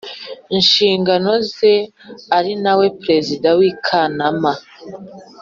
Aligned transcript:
nshingano 0.59 1.31
ze 1.53 1.73
ari 2.37 2.51
na 2.63 2.73
we 2.77 2.85
Perezida 3.03 3.47
w 3.59 3.61
akanama 3.71 4.51